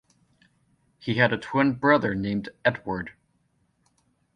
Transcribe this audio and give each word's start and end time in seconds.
He 0.97 1.13
had 1.17 1.31
a 1.31 1.37
twin 1.37 1.73
brother 1.75 2.15
named 2.15 2.49
Edward. 2.65 3.11